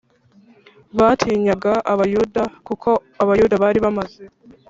[0.97, 2.89] batinyaga Abayuda kuko
[3.23, 4.21] Abayuda bari bamaze